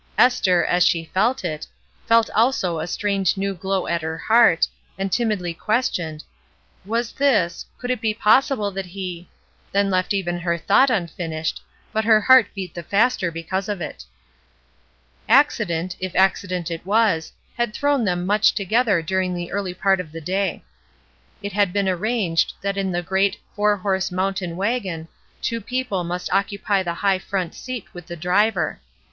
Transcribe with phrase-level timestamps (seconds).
[0.17, 1.67] Esther, as she felt it,
[2.07, 6.23] felt also a strange new glow at her heart, and timidly questioned,
[6.87, 9.29] ''Was this— could it be possible that he
[9.75, 11.61] —''She left even her thought unfinished,
[11.93, 14.03] but her heart beat the faster because of it.
[15.29, 19.35] HARMONY AND DISCORD 121 Accident, if accident it was, had thrown them much together during
[19.35, 20.63] the early part of the day.
[21.43, 25.09] It had been arranged that in the great four horse mountain wagon
[25.43, 28.79] two people must occupy the high front seat with the driver.